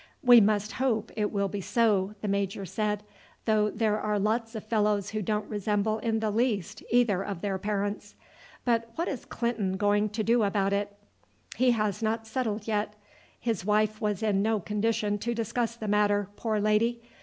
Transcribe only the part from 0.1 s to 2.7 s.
"We must hope it will be so," the major